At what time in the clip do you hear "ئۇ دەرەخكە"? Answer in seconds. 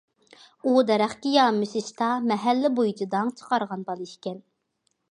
0.63-1.33